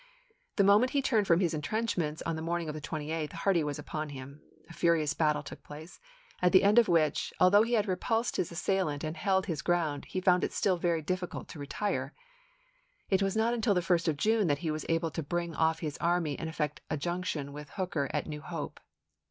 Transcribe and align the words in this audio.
The 0.55 0.63
moment 0.63 0.93
he 0.93 1.01
turned 1.03 1.27
from 1.27 1.41
his 1.41 1.53
intrenchments, 1.53 2.23
on 2.25 2.35
the 2.35 2.41
morning 2.41 2.67
of 2.67 2.73
the 2.73 2.81
28th, 2.81 3.33
Hardee 3.33 3.63
was 3.63 3.77
upon 3.77 4.09
him. 4.09 4.41
A 4.41 4.41
May,i864. 4.41 4.73
furious 4.75 5.13
battle 5.13 5.43
took 5.43 5.61
place, 5.61 5.99
at 6.41 6.51
the 6.53 6.63
end 6.63 6.79
of 6.79 6.87
which, 6.87 7.31
although 7.39 7.61
he 7.61 7.73
had 7.73 7.87
repulsed 7.87 8.37
his 8.37 8.51
assailant 8.51 9.03
and 9.03 9.15
held 9.15 9.45
his 9.45 9.61
ground, 9.61 10.05
he 10.05 10.19
found 10.19 10.43
it 10.43 10.53
still 10.53 10.77
very 10.77 11.03
difficult 11.03 11.47
to 11.49 11.59
retire. 11.59 12.15
It 13.11 13.21
was 13.21 13.37
not 13.37 13.53
until 13.53 13.75
the 13.75 13.81
1st 13.81 14.07
of 14.07 14.17
June 14.17 14.47
that 14.47 14.57
he 14.65 14.71
was 14.71 14.87
able 14.89 15.11
to 15.11 15.21
bring 15.21 15.53
off 15.53 15.81
his 15.81 15.99
army 15.99 16.35
and 16.39 16.49
effect 16.49 16.81
a 16.89 16.97
junction 16.97 17.53
with 17.53 17.69
Hooker 17.69 18.09
at 18.11 18.25
New 18.25 18.41
Hope. 18.41 18.79